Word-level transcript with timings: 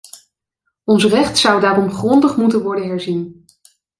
Ons 0.85 1.05
recht 1.05 1.37
zou 1.37 1.61
daarom 1.61 1.91
grondig 1.91 2.37
moeten 2.37 2.61
worden 2.63 2.87
herzien. 2.87 3.45